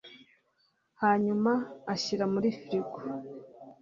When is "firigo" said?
2.59-2.97